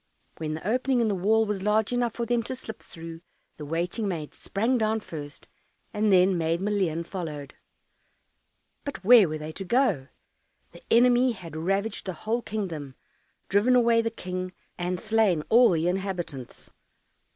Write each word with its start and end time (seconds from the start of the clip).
When 0.39 0.55
the 0.55 0.67
opening 0.67 0.99
in 0.99 1.09
the 1.09 1.13
wall 1.13 1.45
was 1.45 1.61
large 1.61 1.93
enough 1.93 2.15
for 2.15 2.25
them 2.25 2.41
to 2.49 2.55
slip 2.55 2.81
through, 2.81 3.21
the 3.57 3.65
waiting 3.65 4.07
maid 4.07 4.33
sprang 4.33 4.79
down 4.79 4.99
first, 5.01 5.47
and 5.93 6.11
then 6.11 6.39
Maid 6.39 6.59
Maleen 6.59 7.03
followed. 7.05 7.53
But 8.83 9.03
where 9.03 9.29
were 9.29 9.37
they 9.37 9.51
to 9.51 9.63
go? 9.63 10.07
The 10.71 10.81
enemy 10.89 11.33
had 11.33 11.55
ravaged 11.55 12.07
the 12.07 12.13
whole 12.13 12.41
kingdom, 12.41 12.95
driven 13.47 13.75
away 13.75 14.01
the 14.01 14.09
King, 14.09 14.53
and 14.75 14.99
slain 14.99 15.43
all 15.49 15.69
the 15.69 15.87
inhabitants. 15.87 16.71